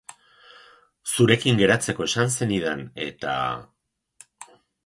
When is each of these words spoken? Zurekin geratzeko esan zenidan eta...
Zurekin 1.11 1.59
geratzeko 1.61 2.07
esan 2.13 2.33
zenidan 2.39 2.83
eta... 3.09 3.37